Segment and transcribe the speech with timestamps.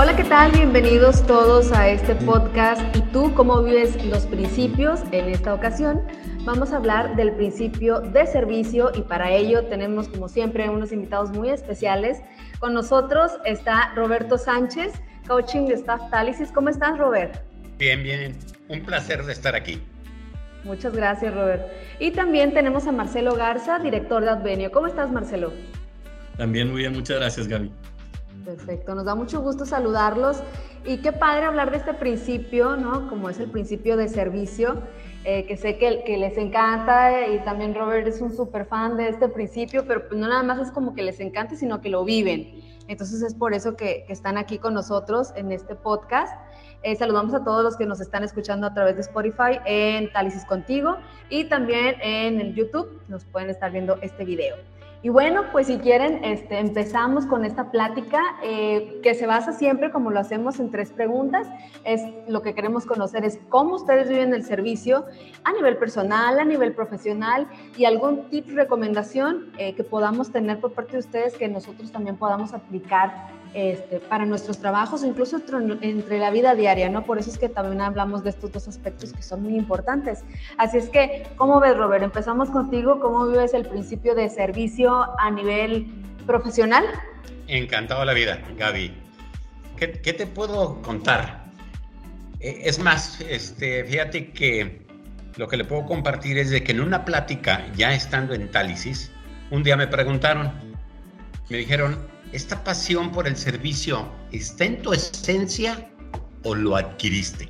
[0.00, 0.52] Hola, ¿qué tal?
[0.52, 2.80] Bienvenidos todos a este podcast.
[2.96, 5.00] ¿Y tú cómo vives los principios?
[5.10, 6.06] En esta ocasión
[6.44, 11.30] vamos a hablar del principio de servicio y para ello tenemos como siempre unos invitados
[11.32, 12.18] muy especiales.
[12.60, 14.92] Con nosotros está Roberto Sánchez,
[15.26, 16.52] coaching de Staff Talisis.
[16.52, 17.42] ¿Cómo estás, Robert?
[17.76, 18.36] Bien, bien.
[18.68, 19.82] Un placer de estar aquí.
[20.62, 21.66] Muchas gracias, Robert.
[21.98, 24.70] Y también tenemos a Marcelo Garza, director de Advenio.
[24.70, 25.52] ¿Cómo estás, Marcelo?
[26.36, 27.72] También muy bien, muchas gracias, Gaby.
[28.48, 30.42] Perfecto, nos da mucho gusto saludarlos
[30.82, 33.10] y qué padre hablar de este principio, ¿no?
[33.10, 34.84] Como es el principio de servicio,
[35.24, 39.28] eh, que sé que, les encanta y también Robert es un súper fan de este
[39.28, 42.62] principio, pero pues no nada más es como que les encante, sino que lo viven.
[42.88, 46.34] Entonces es por eso que, que están aquí con nosotros en este podcast.
[46.82, 50.46] Eh, saludamos a todos los que nos están escuchando a través de Spotify en Talisis
[50.46, 50.96] Contigo
[51.28, 54.56] y también en el YouTube nos pueden estar viendo este video.
[55.00, 59.92] Y bueno, pues si quieren, este, empezamos con esta plática eh, que se basa siempre,
[59.92, 61.46] como lo hacemos, en tres preguntas.
[61.84, 65.04] Es lo que queremos conocer es cómo ustedes viven el servicio
[65.44, 70.72] a nivel personal, a nivel profesional y algún tip, recomendación eh, que podamos tener por
[70.72, 75.40] parte de ustedes que nosotros también podamos aplicar este, para nuestros trabajos, incluso
[75.80, 77.04] entre la vida diaria, ¿no?
[77.04, 80.24] Por eso es que también hablamos de estos dos aspectos que son muy importantes.
[80.58, 82.02] Así es que, ¿cómo ves, Robert?
[82.04, 83.00] Empezamos contigo.
[83.00, 85.86] ¿Cómo vives el principio de servicio a nivel
[86.26, 86.84] profesional?
[87.46, 88.92] Encantado la vida, Gaby.
[89.76, 91.48] ¿Qué, qué te puedo contar?
[92.40, 94.86] Eh, es más, este, fíjate que
[95.36, 99.10] lo que le puedo compartir es de que en una plática, ya estando en Tálisis,
[99.50, 100.52] un día me preguntaron,
[101.48, 101.98] me dijeron,
[102.32, 105.90] ¿esta pasión por el servicio está en tu esencia
[106.42, 107.48] o lo adquiriste?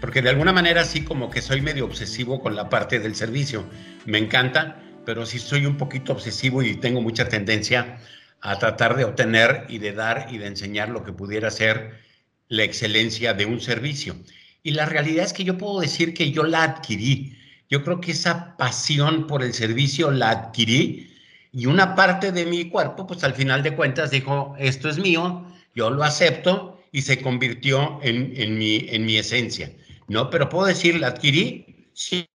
[0.00, 3.64] Porque de alguna manera sí como que soy medio obsesivo con la parte del servicio.
[4.04, 7.98] Me encanta, pero sí soy un poquito obsesivo y tengo mucha tendencia
[8.40, 12.02] a tratar de obtener y de dar y de enseñar lo que pudiera ser
[12.48, 14.14] la excelencia de un servicio.
[14.62, 17.38] Y la realidad es que yo puedo decir que yo la adquirí.
[17.70, 21.13] Yo creo que esa pasión por el servicio la adquirí
[21.54, 25.46] y una parte de mi cuerpo, pues al final de cuentas dijo, esto es mío,
[25.76, 29.70] yo lo acepto y se convirtió en, en, mi, en mi esencia,
[30.08, 30.30] ¿no?
[30.30, 32.28] Pero puedo decir, la adquirí, sí,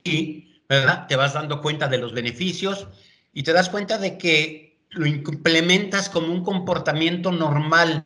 [0.68, 1.06] ¿verdad?
[1.06, 2.88] Te vas dando cuenta de los beneficios
[3.32, 8.02] y te das cuenta de que lo implementas como un comportamiento normal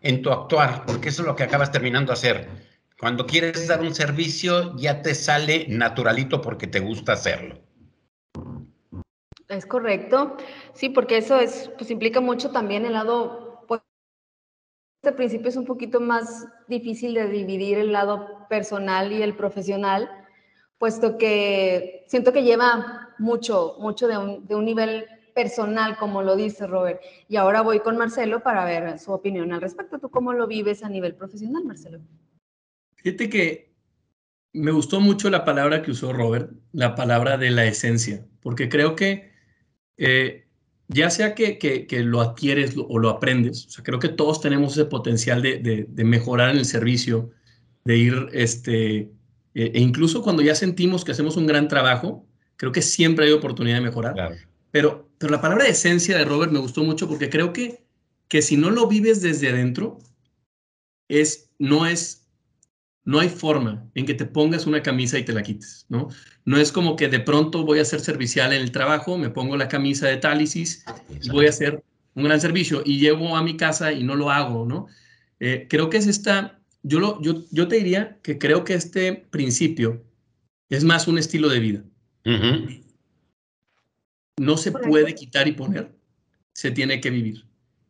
[0.00, 2.48] en tu actuar, porque eso es lo que acabas terminando a hacer.
[2.98, 7.65] Cuando quieres dar un servicio, ya te sale naturalito porque te gusta hacerlo.
[9.48, 10.36] Es correcto,
[10.74, 13.80] sí, porque eso es, pues implica mucho también el lado, pues,
[15.02, 20.10] este principio es un poquito más difícil de dividir el lado personal y el profesional,
[20.78, 26.34] puesto que siento que lleva mucho, mucho de un, de un nivel personal, como lo
[26.34, 27.00] dice Robert.
[27.28, 29.98] Y ahora voy con Marcelo para ver su opinión al respecto.
[29.98, 32.00] ¿Tú cómo lo vives a nivel profesional, Marcelo?
[32.96, 33.76] Fíjate que
[34.54, 38.96] me gustó mucho la palabra que usó Robert, la palabra de la esencia, porque creo
[38.96, 39.35] que
[39.96, 40.46] eh,
[40.88, 44.72] ya sea que, que, lo adquieres o lo aprendes, o sea, creo que todos tenemos
[44.72, 45.58] ese potencial de,
[45.88, 47.30] de, mejorar en el servicio,
[47.84, 49.10] de ir, este,
[49.54, 52.24] e, e incluso cuando ya sentimos que hacemos un gran trabajo,
[52.56, 54.36] creo que siempre hay oportunidad de mejorar.
[54.70, 57.84] Pero, pero la palabra esencia de Robert me gustó mucho porque creo que,
[58.28, 59.98] que si no lo vives desde adentro,
[61.08, 62.25] es, no es
[63.06, 66.08] no hay forma en que te pongas una camisa y te la quites, ¿no?
[66.44, 69.56] No es como que de pronto voy a ser servicial en el trabajo, me pongo
[69.56, 70.84] la camisa de Tálisis
[71.22, 71.82] y voy a hacer
[72.14, 74.88] un gran servicio y llevo a mi casa y no lo hago, ¿no?
[75.38, 79.12] Eh, creo que es esta, yo, lo, yo, yo te diría que creo que este
[79.30, 80.04] principio
[80.68, 81.84] es más un estilo de vida.
[84.36, 85.94] No se puede quitar y poner,
[86.52, 87.44] se tiene que vivir.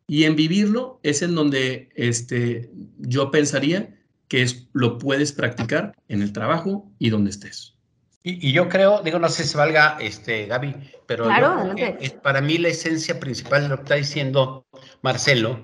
[0.05, 3.96] Y en vivirlo es en donde este, yo pensaría
[4.27, 7.75] que es, lo puedes practicar en el trabajo y donde estés.
[8.23, 10.75] Y, yo creo, digo, no sé si valga, este, Gaby,
[11.05, 11.29] pero
[12.21, 14.65] para mí la esencia principal de lo que está diciendo
[15.01, 15.61] Marcelo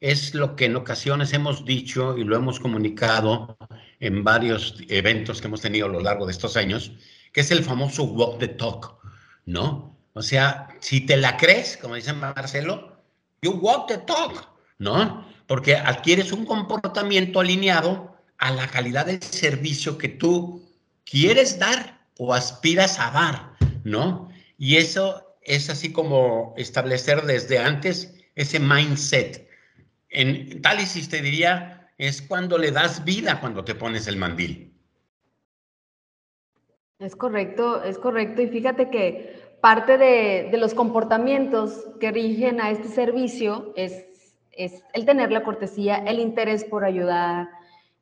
[0.00, 3.56] es lo que en ocasiones hemos dicho y lo hemos comunicado
[4.00, 6.92] en varios eventos que hemos tenido a lo largo de estos años,
[7.32, 8.98] que es el famoso walk the talk,
[9.46, 9.96] ¿no?
[10.12, 12.96] O sea, si te la crees, como dice Marcelo,
[13.40, 14.48] you walk the talk,
[14.78, 15.26] ¿no?
[15.52, 20.62] Porque adquieres un comportamiento alineado a la calidad del servicio que tú
[21.04, 23.52] quieres dar o aspiras a dar,
[23.84, 24.30] ¿no?
[24.56, 29.46] Y eso es así como establecer desde antes ese mindset.
[30.08, 34.72] En Tálisis te diría, es cuando le das vida cuando te pones el mandil.
[36.98, 38.40] Es correcto, es correcto.
[38.40, 44.11] Y fíjate que parte de, de los comportamientos que rigen a este servicio es
[44.52, 47.48] es el tener la cortesía, el interés por ayudar,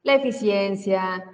[0.02, 1.24] la eficiencia,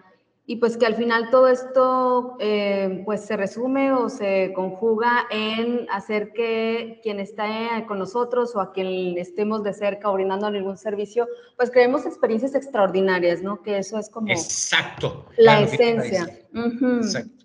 [0.48, 5.88] y pues que al final todo esto eh, pues se resume o se conjuga en
[5.90, 11.26] hacer que quien está con nosotros o a quien estemos de cerca brindando algún servicio,
[11.56, 13.60] pues creemos experiencias extraordinarias, ¿no?
[13.60, 14.28] Que eso es como...
[14.28, 15.26] Exacto.
[15.36, 16.28] La esencia.
[16.54, 17.44] Exacto.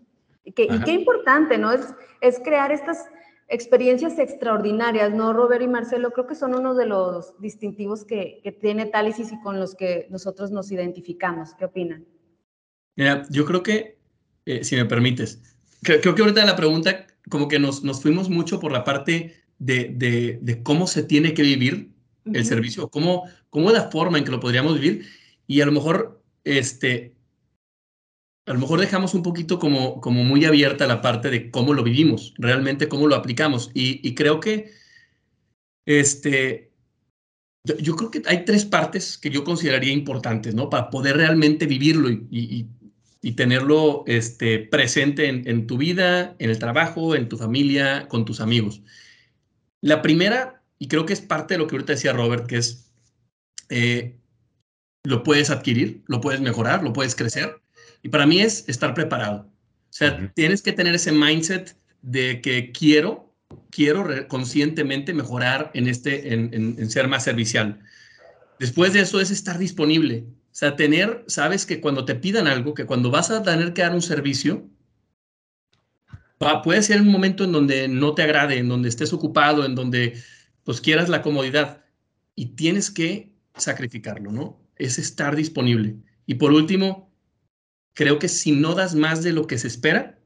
[0.56, 1.72] Que, y qué importante, ¿no?
[1.72, 3.10] Es, es crear estas
[3.52, 6.12] experiencias extraordinarias, ¿no, Robert y Marcelo?
[6.12, 10.08] Creo que son uno de los distintivos que, que tiene Tálisis y con los que
[10.10, 11.54] nosotros nos identificamos.
[11.60, 12.06] ¿Qué opinan?
[12.96, 13.98] Mira, yo creo que,
[14.46, 15.42] eh, si me permites,
[15.82, 20.40] creo, que ahorita la pregunta, como que nos, nos fuimos mucho por la parte de,
[20.42, 21.92] de, cómo se tiene que vivir
[22.26, 25.06] el servicio, cómo, cómo es la forma en que lo podríamos vivir,
[25.46, 27.16] y a lo mejor, este,
[28.46, 31.84] a lo mejor dejamos un poquito como, como muy abierta la parte de cómo lo
[31.84, 34.72] vivimos, realmente cómo lo aplicamos, y, creo que,
[35.86, 36.72] este,
[37.80, 40.70] yo, creo que hay tres partes que yo consideraría importantes, ¿no?
[40.70, 42.68] Para poder realmente vivirlo y, y,
[43.22, 48.42] y tenerlo este, presente en, tu vida, en el trabajo, en tu familia, con tus
[48.42, 48.82] amigos.
[49.82, 52.92] La primera, y creo que es parte de lo que ahorita decía Robert, que es,
[53.70, 54.18] eh,
[55.04, 57.61] lo puedes adquirir, lo puedes mejorar, lo puedes crecer,
[58.04, 59.48] y para mí es estar preparado.
[59.90, 63.34] O sea, tienes que tener ese mindset de que quiero,
[63.70, 67.80] quiero conscientemente mejorar en, este, en, en ser más servicial.
[68.60, 72.74] Después de eso es estar disponible, o sea, tener, sabes que cuando te pidan algo,
[72.74, 74.68] que cuando vas a tener que dar un servicio,
[76.64, 80.22] puede ser un momento en donde no te agrade, en donde estés ocupado, en donde
[80.64, 81.86] pues quieras la comodidad
[82.36, 84.62] y tienes que sacrificarlo, ¿no?
[84.76, 85.96] Es estar disponible.
[86.26, 87.11] Y por último,
[87.94, 90.20] creo que si no das más de lo que se espera,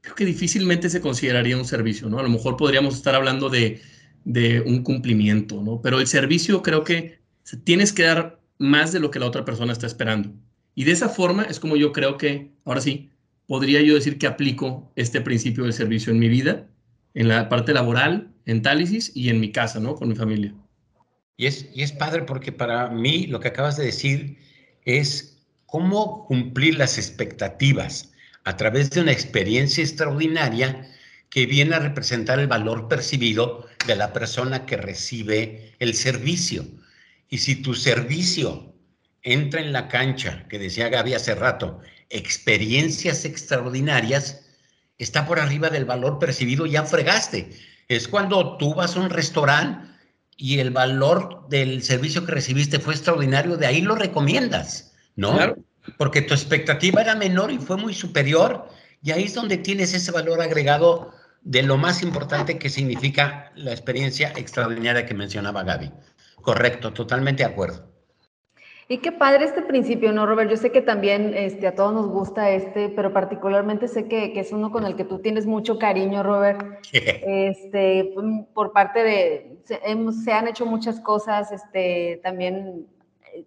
[0.00, 2.18] creo que difícilmente se consideraría un servicio, ¿no?
[2.18, 3.80] A lo mejor podríamos estar hablando de,
[4.24, 5.80] de un cumplimiento, ¿no?
[5.82, 7.20] Pero el servicio creo que
[7.64, 10.32] tienes que dar más de lo que la otra persona está esperando.
[10.74, 13.10] Y de esa forma es como yo creo que, ahora sí,
[13.46, 16.66] podría yo decir que aplico este principio del servicio en mi vida,
[17.14, 19.94] en la parte laboral, en Tálisis y en mi casa, ¿no?
[19.94, 20.54] Con mi familia.
[21.36, 24.38] Y es, y es padre porque para mí lo que acabas de decir
[24.84, 25.33] es
[25.74, 28.12] cómo cumplir las expectativas
[28.44, 30.88] a través de una experiencia extraordinaria
[31.30, 36.64] que viene a representar el valor percibido de la persona que recibe el servicio.
[37.28, 38.72] Y si tu servicio
[39.22, 44.46] entra en la cancha, que decía Gaby hace rato, experiencias extraordinarias,
[44.98, 47.50] está por arriba del valor percibido, ya fregaste.
[47.88, 49.88] Es cuando tú vas a un restaurante
[50.36, 55.32] y el valor del servicio que recibiste fue extraordinario, de ahí lo recomiendas, ¿no?
[55.32, 55.56] Claro.
[55.98, 58.68] Porque tu expectativa era menor y fue muy superior,
[59.02, 61.12] y ahí es donde tienes ese valor agregado
[61.42, 65.92] de lo más importante que significa la experiencia extraordinaria que mencionaba Gaby.
[66.40, 67.94] Correcto, totalmente de acuerdo.
[68.86, 70.50] Y qué padre este principio, ¿no, Robert?
[70.50, 74.52] Yo sé que también este, a todos nos gusta este, pero particularmente sé que, es
[74.52, 76.62] uno con el que tú tienes mucho cariño, Robert.
[76.92, 78.12] este,
[78.52, 79.80] por parte de, se,
[80.22, 82.86] se, han hecho muchas cosas este, también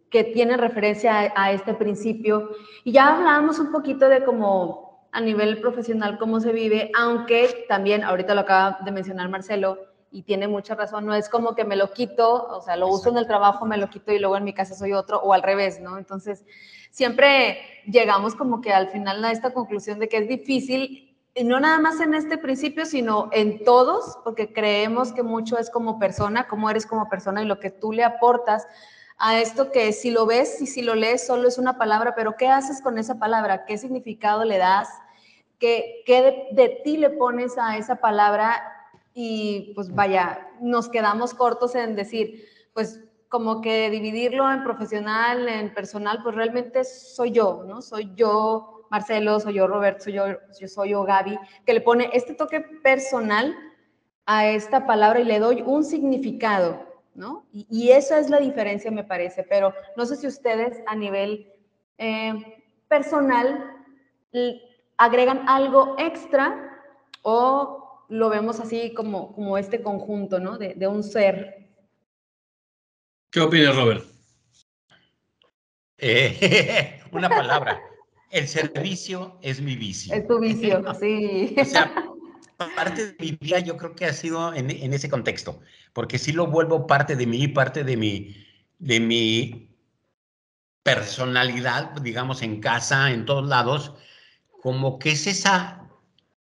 [0.09, 2.49] que tienen referencia a, a, este principio.
[2.83, 8.03] Y ya hablábamos un poquito de cómo a nivel profesional, cómo se vive, aunque también,
[8.03, 9.79] ahorita lo acaba de mencionar Marcelo,
[10.11, 13.09] y tiene mucha razón, no es como que me lo quito, o sea, lo uso
[13.09, 15.43] en el trabajo, me lo quito y luego en mi casa soy otro, o al
[15.43, 15.97] revés, ¿no?
[15.97, 16.45] Entonces,
[16.91, 21.59] siempre llegamos como que al final a esta conclusión de que es difícil, y no
[21.59, 26.47] nada más en este principio, sino en todos, porque creemos que mucho es como persona,
[26.47, 28.65] cómo eres como persona y lo que tú le aportas
[29.17, 32.35] a esto que si lo ves y si lo lees solo es una palabra, pero
[32.37, 33.65] ¿qué haces con esa palabra?
[33.65, 34.89] ¿Qué significado le das?
[35.59, 38.61] ¿Qué, qué de, ti le pones a esa palabra
[39.13, 45.73] y pues vaya, nos quedamos cortos en decir, pues como que dividirlo en profesional, en
[45.73, 47.81] personal, pues realmente soy yo, ¿no?
[47.81, 50.25] Soy yo, Marcelo, soy yo, Roberto, soy yo,
[50.59, 53.55] yo soy yo, Gaby, que le pone este toque personal
[54.27, 56.86] a esta palabra y le doy un significado,
[57.17, 57.47] ¿no?
[57.51, 61.51] Y, y esa es la diferencia, me parece, pero no sé si ustedes a nivel
[61.97, 63.73] eh, personal
[64.97, 66.79] agregan algo extra
[67.23, 70.57] o lo vemos así como, como este conjunto, ¿no?
[70.57, 71.67] De, de un ser.
[73.31, 74.05] ¿Qué opinas, Robert?
[75.97, 77.81] Eh, una palabra.
[78.29, 80.13] El servicio es mi vicio.
[80.13, 81.55] Es tu vicio, sí.
[81.59, 82.13] O sea,
[82.57, 85.59] parte de mi vida yo creo que ha sido en, en, ese contexto,
[85.93, 88.35] porque si lo vuelvo parte de mí, parte de mi,
[88.79, 89.69] de mi
[90.83, 93.93] personalidad, digamos, en casa, en todos lados,
[94.61, 95.87] como que es esa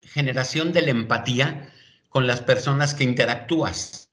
[0.02, 1.70] generación de la empatía
[2.10, 4.10] con las personas que interactúas.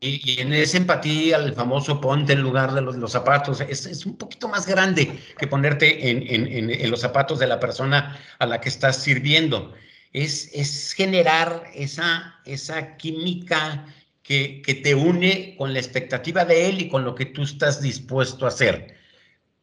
[0.00, 4.48] y, en esa empatía, el famoso ponte en lugar de los, zapatos, es, un poquito
[4.48, 9.72] más grande que ponerte en, los zapatos de la persona a la que estás sirviendo.
[10.12, 13.86] Es, es generar esa, esa química
[14.22, 17.80] que, que, te une con la expectativa de él y con lo que tú estás
[17.80, 18.96] dispuesto a hacer.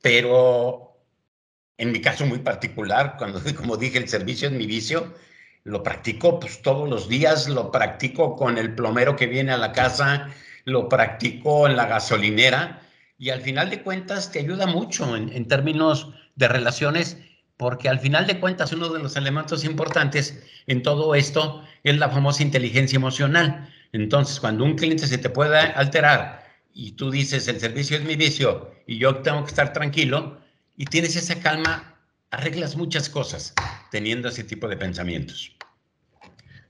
[0.01, 0.89] Pero
[1.79, 5.15] en mi caso muy particular, cuando, como dije, el servicio es mi vicio,
[5.63, 9.72] lo practico pues todos los días, lo practico con el plomero que viene a la
[9.72, 10.29] casa,
[10.65, 12.82] lo practico en la gasolinera
[13.18, 17.18] y al final de cuentas te ayuda mucho en, términos de relaciones
[17.60, 22.08] porque al final de cuentas uno de los elementos importantes en todo esto es la
[22.08, 23.70] famosa inteligencia emocional.
[23.92, 26.42] Entonces, cuando un cliente se te puede alterar
[26.74, 30.38] y tú dices, el servicio es mi vicio y yo tengo que estar tranquilo
[30.78, 31.96] y tienes esa calma,
[32.32, 33.54] arreglas muchas cosas
[33.92, 35.54] teniendo ese tipo de pensamientos.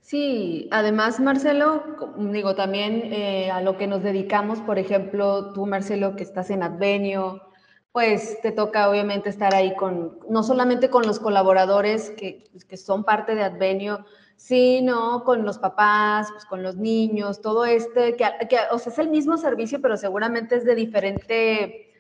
[0.02, 1.84] Sí, además, Marcelo,
[2.18, 6.64] digo, también eh, a lo que nos dedicamos, por ejemplo, tú, Marcelo, que estás en
[6.64, 7.44] Advenio,
[7.92, 13.04] pues te toca obviamente estar ahí con, no solamente con los colaboradores que, que son
[13.04, 14.06] parte de Advenio,
[14.40, 19.00] sino con los papás, pues con los niños, todo este, que, que, o sea, es
[19.00, 21.94] el mismo servicio, pero seguramente es de diferente,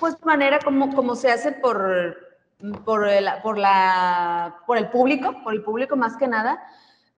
[0.00, 2.16] pues manera como, como se hace por,
[2.84, 6.60] por, el, por, la, por el público, por el público más que nada,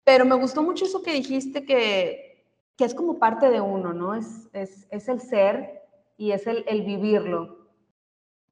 [0.02, 2.44] pero me gustó mucho eso que dijiste, que,
[2.76, 4.14] que es como parte de uno, ¿no?
[4.14, 5.82] Es, es, es el ser
[6.16, 7.59] y es el, el, vivirlo.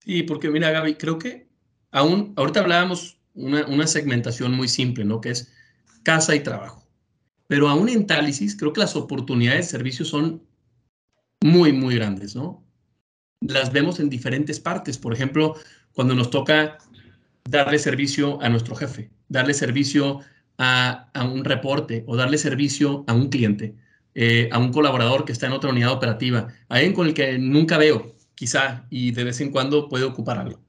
[0.08, 1.50] Sí, porque mira, Gaby, creo que
[1.90, 5.20] aún, ahorita hablábamos una, una segmentación muy simple, ¿no?
[5.20, 5.52] Que es
[6.02, 6.88] casa y trabajo.
[7.46, 10.42] Pero aún en Tálisis, creo que las oportunidades de servicio son
[11.42, 12.64] muy, muy grandes, ¿no?
[13.42, 14.96] Las vemos en diferentes partes.
[14.96, 15.56] Por ejemplo,
[15.92, 16.78] cuando nos toca
[17.44, 20.20] darle servicio a nuestro jefe, darle servicio
[20.56, 23.76] a, un reporte o darle servicio a un cliente,
[24.14, 27.38] eh, a un colaborador que está en otra unidad operativa, a alguien con el que
[27.38, 30.61] nunca veo, quizá, y de vez en cuando puede ocupar algo.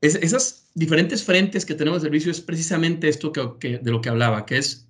[0.00, 4.46] esas diferentes frentes que tenemos de servicio es precisamente esto que, de lo que hablaba,
[4.46, 4.86] que es,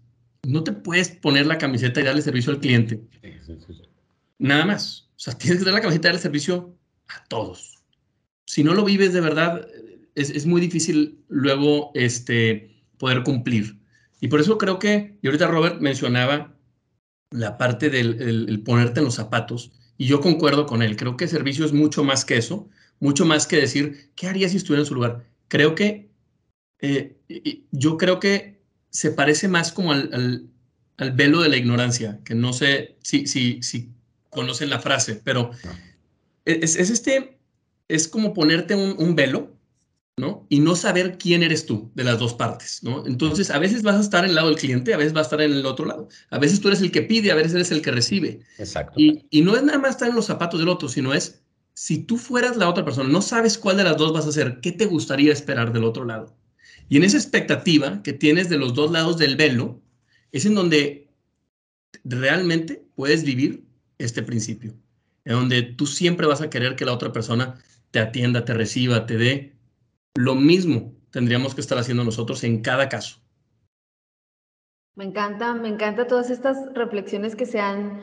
[0.47, 3.01] no te puedes poner la camiseta y darle servicio al cliente.
[4.39, 5.09] Nada más.
[5.17, 6.77] O sea, tienes que dar la camiseta y darle servicio
[7.09, 7.79] a todos.
[8.47, 9.67] Si no lo vives de verdad,
[10.15, 13.81] es, es muy difícil luego este, poder cumplir.
[14.21, 16.55] Y por eso creo que, y ahorita Robert mencionaba
[17.31, 21.66] la parte del ponerte en los zapatos, y yo concuerdo con él, creo que servicio
[21.66, 24.95] es mucho más que eso, mucho más que decir, ¿qué haría si estuviera en su
[24.95, 25.26] lugar?
[25.47, 26.09] Creo que,
[26.78, 27.19] eh,
[27.71, 30.49] yo creo que se parece más como al,
[30.97, 33.90] al, velo de la ignorancia, que no sé si, si, si
[34.30, 35.50] conocen la frase, pero
[36.47, 37.37] es, es este,
[37.88, 39.54] es como ponerte un, un velo
[40.52, 43.07] y no saber quién eres tú de las dos partes, ¿no?
[43.07, 45.28] Entonces, a veces vas a estar en el lado del cliente, a veces vas a
[45.28, 46.09] estar en el otro lado.
[46.28, 48.40] A veces tú eres el que pide, a veces eres el que recibe.
[48.59, 48.95] Exacto.
[48.99, 51.40] Y, no es nada más estar en los zapatos del otro, sino es,
[51.73, 54.59] si tú fueras la otra persona, no sabes cuál de las dos vas a hacer,
[54.61, 56.37] ¿qué te gustaría esperar del otro lado?
[56.88, 59.80] Y en esa expectativa que tienes de los dos lados del velo,
[60.33, 61.12] es en donde
[62.02, 63.62] realmente puedes vivir
[63.99, 64.75] este principio,
[65.25, 69.07] en donde tú siempre vas a querer que la otra persona te atienda, te reciba,
[69.07, 69.60] te dé
[70.17, 73.19] lo mismo tendríamos que estar haciendo nosotros en cada caso.
[74.95, 78.02] Me encanta, me encanta todas estas reflexiones que se han,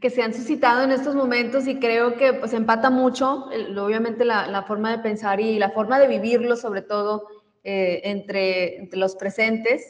[0.00, 4.62] que se han suscitado en estos momentos y creo que pues empata mucho, obviamente la,
[4.66, 7.26] forma de pensar y la forma de vivirlo, sobre todo
[7.64, 9.82] eh, entre, entre los presentes.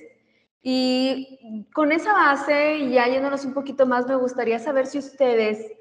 [0.62, 5.77] Y con esa base, ya yéndonos un poquito más, me gustaría saber si ustedes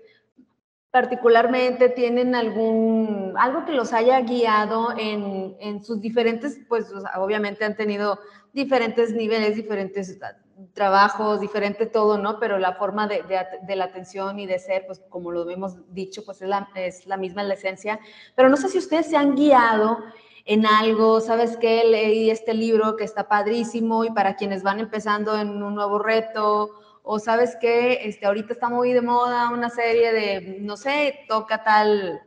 [0.91, 7.75] particularmente tienen algún, algo que los haya guiado en, en sus diferentes, pues obviamente han
[7.75, 8.19] tenido
[8.53, 10.37] diferentes niveles, diferentes ah,
[10.73, 12.39] trabajos, diferente todo, ¿no?
[12.39, 13.23] Pero la forma de,
[13.67, 17.05] de, la atención y de ser, pues como lo hemos dicho, pues es la, es
[17.05, 17.99] la misma en la esencia.
[18.35, 19.99] Pero no sé si ustedes se han guiado
[20.45, 21.83] en algo, ¿sabes qué?
[21.83, 26.71] Leí este libro que está padrísimo y para quienes van empezando en un nuevo reto
[27.09, 31.63] o sabes que este, ahorita está muy de moda una serie de, no sé, toca
[31.63, 32.21] tal,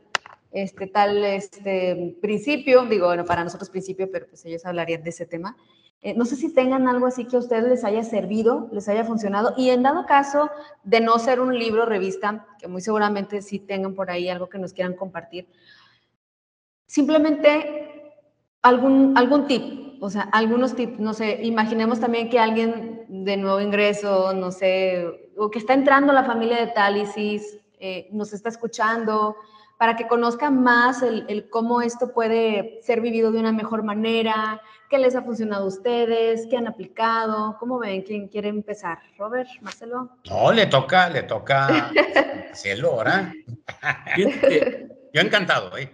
[0.51, 5.27] este, tal este, principio, digo, bueno, para nosotros principio, pero pues ellos hablarían de ese
[5.27, 5.55] tema.
[6.01, 9.03] Eh, no sé si tengan algo así que a ustedes les haya servido, les haya
[9.03, 10.49] funcionado, y en dado caso
[10.83, 14.57] de no ser un libro, revista, que muy seguramente sí tengan por ahí algo que
[14.57, 15.47] nos quieran compartir,
[16.87, 18.15] simplemente
[18.63, 23.61] algún, algún tip, o sea, algunos tips, no sé, imaginemos también que alguien de nuevo
[23.61, 25.05] ingreso, no sé,
[25.37, 29.35] o que está entrando a la familia de Tálisis, eh, nos está escuchando,
[29.77, 34.97] para que conozcan más el, cómo esto puede ser vivido de una mejor manera, qué
[34.97, 40.17] les ha funcionado a ustedes, qué han aplicado, cómo ven, quién quiere empezar, Robert, Marcelo.
[40.27, 41.91] No, le toca, le toca
[42.47, 43.31] Marcelo ahora.
[44.17, 45.91] yo encantado, ¿eh?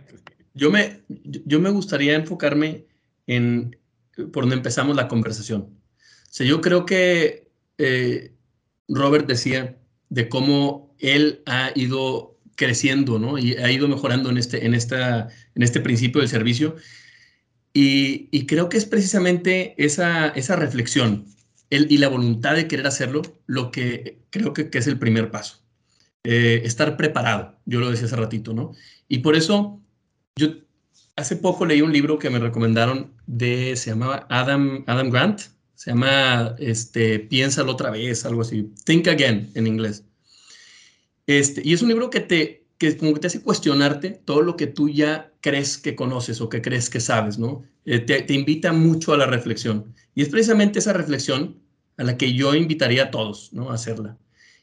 [0.53, 2.85] Yo me, yo me gustaría enfocarme
[3.27, 3.77] en
[4.31, 5.69] por donde empezamos la conversación.
[6.39, 8.33] O yo creo que eh,
[8.87, 9.77] Robert decía
[10.09, 13.37] de cómo él ha ido creciendo, ¿no?
[13.37, 16.75] Y ha ido mejorando en este, en esta, en este principio del servicio.
[17.73, 21.27] Y, creo que es precisamente esa, esa reflexión
[21.69, 25.29] el, y la voluntad de querer hacerlo lo que creo que, que es el primer
[25.29, 25.61] paso.
[26.23, 28.73] Eh, estar preparado, yo lo decía hace ratito, ¿no?
[29.07, 29.79] Y por eso
[30.35, 30.49] yo
[31.17, 35.41] hace poco leí un libro que me recomendaron de, se llamaba Adam, Adam Grant,
[35.73, 40.05] se llama este, Piénsalo otra vez, algo así, Think Again en inglés.
[41.25, 44.55] Este, y es un libro que te, que como que te hace cuestionarte todo lo
[44.55, 47.63] que tú ya crees que conoces o que crees que sabes, ¿no?
[47.85, 49.93] Eh, te, invita mucho a la reflexión.
[50.13, 51.59] Y es precisamente esa reflexión
[51.97, 53.71] a la que yo invitaría a todos, ¿no?
[53.71, 54.17] A hacerla.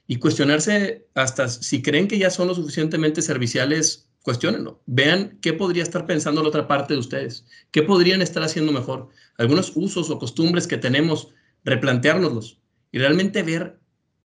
[0.06, 5.82] Y cuestionarse hasta si creen que ya son lo suficientemente serviciales cuestionenlo, vean qué podría
[5.82, 10.18] estar pensando la otra parte de ustedes, qué podrían estar haciendo mejor, algunos usos o
[10.18, 11.28] costumbres que tenemos,
[11.62, 12.58] replanteárnoslos
[12.90, 13.78] y realmente ver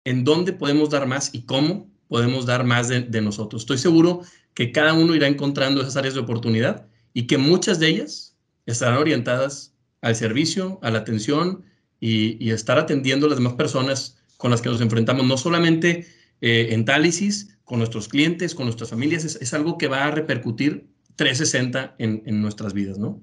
[0.04, 3.62] en dónde podemos dar más y cómo podemos dar más de, nosotros.
[3.62, 4.22] Estoy seguro
[4.54, 8.96] que cada uno irá encontrando esas áreas de oportunidad y que muchas de ellas estarán
[8.96, 11.62] orientadas al servicio, a la atención
[12.00, 16.06] y, y estar atendiendo a las demás personas con las que nos enfrentamos, no solamente
[16.40, 20.90] eh, en Tálisis, con nuestros clientes, con nuestras familias, es, algo que va a repercutir
[21.16, 23.22] 360 en, en, nuestras vidas, ¿no?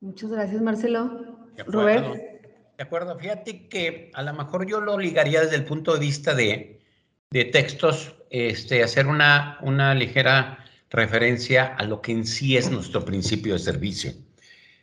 [0.00, 1.48] Muchas gracias, Marcelo.
[1.56, 2.34] De Robert.
[2.76, 6.34] De acuerdo, fíjate que a lo mejor yo lo ligaría desde el punto de vista
[6.34, 6.80] de,
[7.30, 13.04] de textos, este, hacer una, una ligera referencia a lo que en sí es nuestro
[13.04, 14.12] principio de servicio,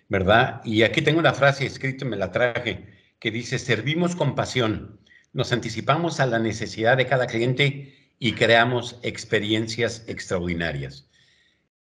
[0.07, 0.62] ¿verdad?
[0.63, 2.88] Y aquí tengo una frase escrita, me la traje,
[3.19, 5.00] que dice, servimos con pasión,
[5.33, 11.07] nos anticipamos a la necesidad de cada cliente y creamos experiencias extraordinarias.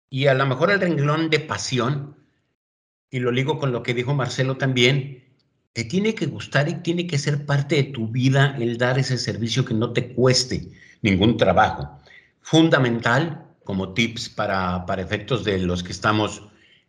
[0.08, 2.16] Y a lo mejor el renglón de pasión,
[3.10, 5.24] y lo ligo con lo que dijo Marcelo también,
[5.72, 9.18] te tiene que gustar y tiene que ser parte de tu vida el dar ese
[9.18, 10.68] servicio que no te cueste
[11.02, 12.00] ningún trabajo.
[12.40, 16.42] Fundamental como tips para, para efectos de los que estamos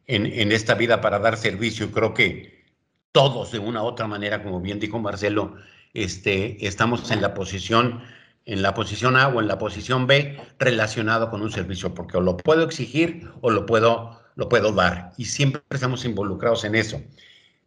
[0.07, 1.91] en, en esta vida para dar servicio.
[1.91, 2.63] Creo que
[3.11, 5.57] todos de una u otra manera, como bien dijo Marcelo,
[5.93, 8.01] este, estamos en la posición
[8.45, 12.21] en la posición A o en la posición B relacionado con un servicio, porque o
[12.21, 15.13] lo puedo exigir o lo puedo, lo puedo dar.
[15.17, 17.01] Y siempre estamos involucrados en eso.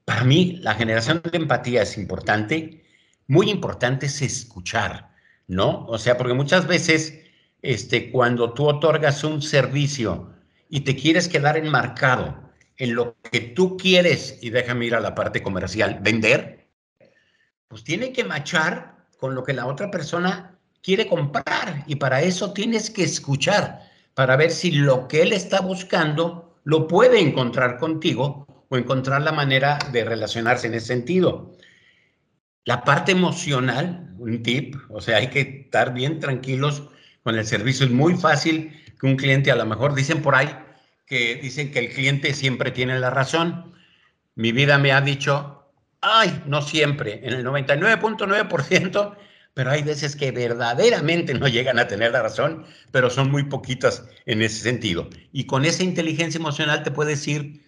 [0.05, 2.85] Para mí, la generación de empatía es importante.
[3.29, 5.11] Muy importante es escuchar,
[5.47, 5.87] ¿no?
[5.87, 7.21] O sea, porque muchas veces,
[7.63, 10.31] este, cuando tú otorgas un servicio
[10.69, 12.43] y te quieres quedar enmarcado
[12.77, 16.64] en lo que tú quieres, y déjame ir a la parte comercial, vender,
[17.69, 22.53] pues tiene que machar con lo que la otra persona quiere comprar y para eso
[22.53, 23.81] tienes que escuchar,
[24.15, 29.33] para ver si lo que él está buscando lo puede encontrar contigo o encontrar la
[29.33, 31.53] manera de relacionarse en ese sentido.
[32.65, 36.85] La parte emocional, un tip, o sea, hay que estar bien tranquilos
[37.23, 37.87] con el servicio.
[37.87, 40.49] Es muy fácil que un cliente, a lo mejor dicen por ahí,
[41.07, 43.75] que dicen que el cliente siempre tiene la razón.
[44.35, 45.54] Mi vida me ha dicho,
[46.05, 49.17] ay, no siempre, en el 99.9%
[49.55, 54.05] pero hay veces que verdaderamente no llegan a tener la razón, pero son muy poquitas
[54.27, 55.09] en ese sentido.
[55.33, 57.63] Y con esa inteligencia emocional te puedes ir,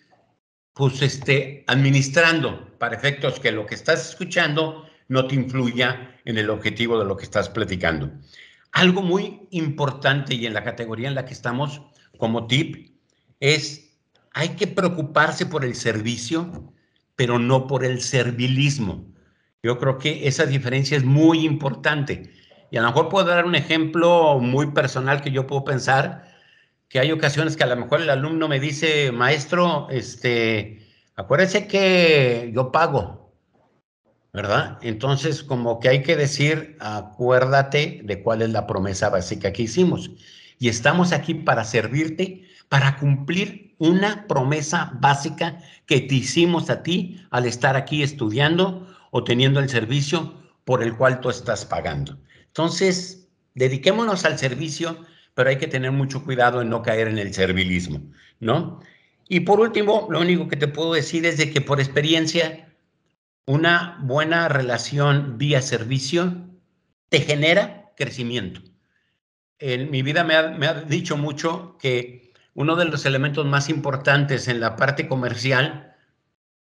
[0.75, 6.51] pues, este, administrando para efectos que lo que estás escuchando no te influya en el
[6.51, 8.11] objetivo de lo que estás platicando.
[8.73, 11.81] Algo muy importante y en la categoría en la que estamos
[12.19, 12.97] como tip
[13.39, 13.97] es,
[14.33, 16.75] hay que preocuparse por el servicio,
[17.17, 19.07] pero no por el servilismo.
[19.63, 22.31] Yo creo que esa diferencia es muy importante.
[22.71, 26.25] Y a lo mejor puedo dar un ejemplo muy personal que yo puedo pensar,
[26.89, 32.53] que hay ocasiones que a lo mejor el alumno me dice, maestro, este, acuérdese que
[32.55, 33.33] yo pago,
[34.33, 34.79] ¿verdad?
[34.83, 40.11] Entonces, como que hay que decir, acuérdate de cuál es la promesa básica que hicimos.
[40.59, 47.21] Y estamos aquí para servirte, para cumplir una promesa básica que te hicimos a ti
[47.31, 52.19] al estar aquí estudiando o teniendo el servicio por el cual tú estás pagando.
[52.47, 57.35] Entonces, dediquémonos al servicio, pero hay que tener mucho cuidado en no caer en el
[57.35, 58.01] servilismo,
[58.41, 58.81] ¿no?
[59.29, 62.75] Y por último, lo único que te puedo decir es de que por experiencia,
[63.45, 66.49] una buena relación vía servicio
[67.09, 68.61] te genera crecimiento.
[69.59, 72.26] en mi vida me ha, me ha dicho mucho que
[72.57, 75.95] uno de los elementos más importantes en la parte comercial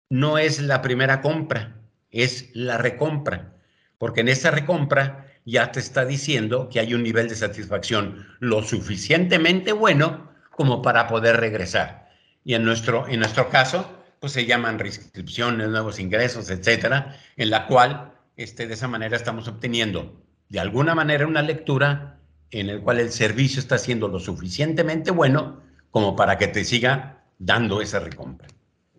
[0.07, 1.77] no es la primera compra,
[2.11, 3.55] es la recompra,
[3.97, 8.61] porque en esa recompra ya te está diciendo que hay un nivel de satisfacción lo
[8.61, 12.07] suficientemente bueno como para poder regresar.
[12.43, 17.65] Y en nuestro, en nuestro caso, pues se llaman reinscripciones, nuevos ingresos, etcétera, en la
[17.65, 22.19] cual este, de esa manera estamos obteniendo de alguna manera una lectura
[22.51, 27.23] en el cual el servicio está siendo lo suficientemente bueno como para que te siga
[27.37, 28.47] dando esa recompra.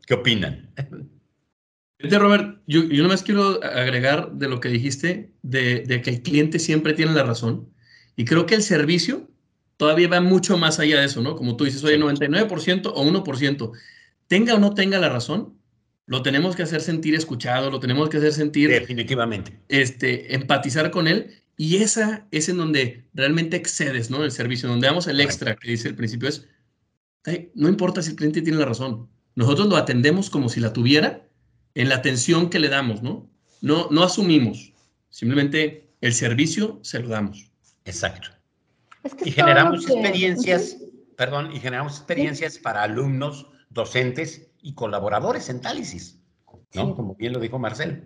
[0.06, 0.70] ¿Qué opinan?
[1.98, 6.58] Robert, yo, yo nomás quiero agregar de lo que dijiste, de, de, que el cliente
[6.58, 7.68] siempre tiene la razón.
[8.16, 9.28] Y creo que el servicio
[9.76, 11.36] todavía va mucho más allá de eso, ¿no?
[11.36, 13.72] Como tú dices, oye, 99% o 1%,
[14.26, 15.58] tenga o no tenga la razón,
[16.06, 18.70] lo tenemos que hacer sentir escuchado, lo tenemos que hacer sentir...
[18.70, 19.60] Definitivamente.
[19.68, 21.44] Este, empatizar con él.
[21.56, 24.24] Y esa es en donde realmente excedes, ¿no?
[24.24, 26.48] El servicio, donde damos el extra, que dice el principio, es,
[27.54, 31.26] no importa si el cliente tiene la razón, nosotros lo atendemos como si la tuviera
[31.74, 33.28] en la atención que le damos, ¿no?
[33.60, 34.72] No, no asumimos,
[35.10, 37.50] simplemente el servicio se lo damos.
[37.84, 38.28] Exacto.
[39.24, 40.78] y generamos experiencias,
[41.16, 46.20] perdón, y generamos experiencias para alumnos, docentes y colaboradores en Tálisis,
[46.74, 46.94] ¿no?
[46.94, 48.04] Como bien lo dijo Marcel.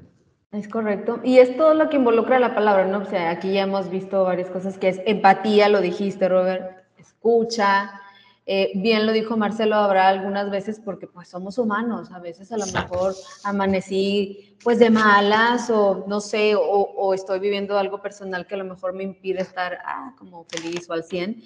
[0.53, 1.21] Es correcto.
[1.25, 2.99] Y es todo lo que involucra la palabra, ¿no?
[2.99, 8.01] O sea, aquí ya hemos visto varias cosas que es empatía, lo dijiste, Robert, escucha,
[8.47, 12.59] eh, bien lo dijo Marcelo, habrá algunas veces porque pues somos humanos, a veces a
[12.59, 18.55] lo mejor amanecí pues de malas o no sé, o, estoy viviendo algo personal que
[18.55, 21.43] a lo mejor me impide estar ah, como feliz o al 100.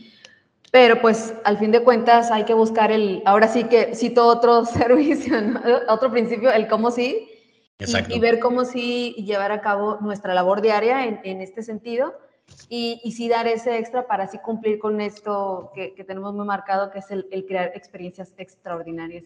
[0.72, 4.64] Pero pues al fin de cuentas hay que buscar el, ahora sí que cito otro
[4.66, 5.36] servicio,
[5.88, 7.28] otro principio, el cómo sí,
[7.78, 12.12] y, ver cómo sí llevar a cabo nuestra labor diaria en, en este sentido
[12.68, 16.46] y, y, sí dar ese extra para así cumplir con esto que, que tenemos muy
[16.46, 19.24] marcado, que es el, el crear experiencias extraordinarias.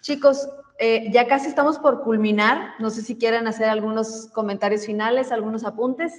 [0.00, 2.74] Chicos, eh, ya casi estamos por culminar.
[2.78, 6.12] No sé si quieren hacer algunos comentarios finales, algunos apuntes.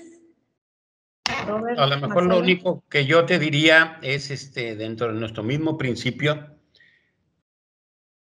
[1.48, 5.44] Robert, a lo mejor lo único que yo te diría es, este, dentro de nuestro
[5.44, 6.58] mismo principio,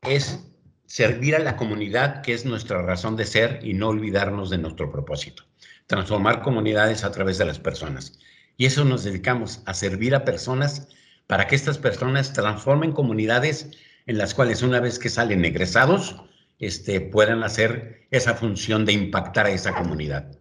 [0.01, 0.51] es
[0.85, 4.91] servir a la comunidad, que es nuestra razón de ser, y no olvidarnos de nuestro
[4.91, 5.43] propósito
[5.91, 8.17] transformar comunidades a través de las personas.
[8.55, 10.87] Y eso nos dedicamos, a servir a personas
[11.27, 13.71] para que estas personas transformen comunidades
[14.05, 16.15] en las cuales una vez que salen egresados,
[16.59, 20.31] este, puedan hacer esa función de impactar a esa comunidad.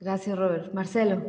[0.00, 0.74] Gracias, Robert.
[0.74, 1.24] Marcelo.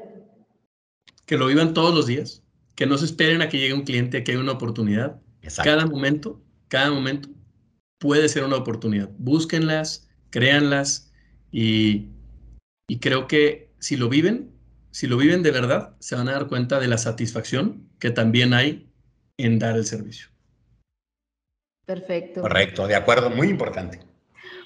[1.26, 2.44] Que lo vivan todos los días,
[2.76, 5.22] que no se esperen a que llegue un cliente, a que haya una oportunidad.
[5.64, 7.30] Cada momento, cada momento
[8.00, 9.10] puede ser una oportunidad.
[9.18, 11.14] Búsquenlas, créanlas
[11.54, 12.10] y
[12.88, 14.52] y creo que si lo viven,
[14.92, 18.54] si lo viven de verdad, se van a dar cuenta de la satisfacción que también
[18.54, 18.90] hay
[19.38, 20.30] en dar el servicio.
[21.86, 22.42] Perfecto.
[22.42, 24.00] Correcto, de acuerdo, muy importante.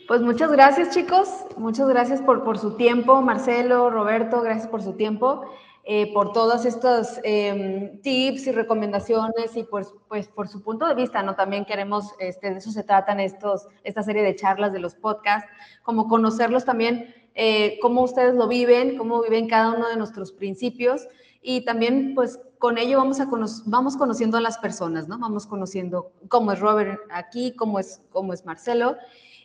[0.08, 4.94] Pues muchas gracias chicos, muchas gracias por, por su tiempo, Marcelo, Roberto, gracias por su
[4.94, 5.46] tiempo,
[5.84, 10.96] eh, por todos estos em, tips y recomendaciones y pues, pues por su punto de
[10.96, 11.36] vista, ¿no?
[11.36, 15.50] También queremos, este, de eso se tratan estos, esta serie de charlas de los podcasts,
[15.84, 21.08] como conocerlos también eh, cómo ustedes lo viven, cómo viven cada uno de nuestros principios
[21.42, 23.30] y también pues con ello vamos, a
[23.66, 25.18] vamos conociendo a las personas, ¿no?
[25.18, 28.98] Vamos conociendo cómo es Robert aquí, cómo es, cómo es Marcelo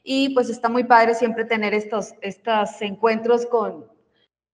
[0.02, 3.86] y pues está muy padre siempre tener estos, estos encuentros con,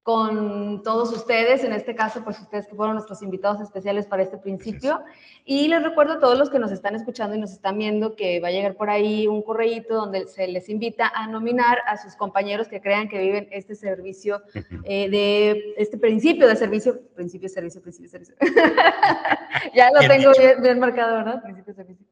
[0.03, 4.39] con todos ustedes, en este caso, pues ustedes que fueron nuestros invitados especiales para este
[4.39, 5.03] principio.
[5.45, 8.41] Y les recuerdo a todos los que nos están escuchando y nos están viendo que
[8.41, 12.17] va a llegar por ahí un correíto donde se les invita a nominar a sus
[12.17, 14.43] compañeros que crean que viven este servicio,
[14.85, 18.35] eh, de este principio de servicio, principio servicio, principio servicio.
[19.75, 21.43] ya lo tengo bien, bien marcado, ¿no?
[21.43, 22.07] Principio servicio.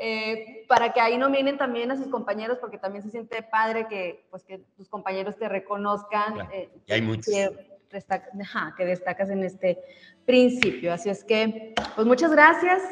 [0.00, 3.88] Eh, para que ahí no nominen también a sus compañeros, porque también se siente padre
[3.88, 6.48] que, pues, que tus compañeros te reconozcan.
[6.52, 7.26] Eh, y hay muchos.
[7.26, 7.50] Que,
[7.90, 9.80] que, destacas en este
[10.24, 10.92] principio.
[10.92, 12.82] Así es que, pues muchas gracias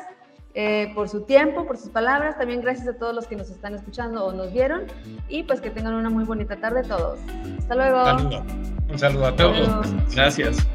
[0.54, 2.38] eh, por su tiempo, por sus palabras.
[2.38, 4.86] También gracias a todos los que nos están escuchando o nos vieron.
[5.28, 7.20] Y pues que tengan una muy bonita tarde todos.
[7.58, 8.04] Hasta luego.
[8.04, 8.44] Saludo.
[8.88, 9.94] Un saludo a todos.
[10.12, 10.66] Gracias.